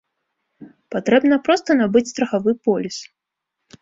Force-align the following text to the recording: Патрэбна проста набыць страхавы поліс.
Патрэбна 0.95 1.39
проста 1.47 1.69
набыць 1.81 2.05
страхавы 2.13 2.51
поліс. 2.69 2.97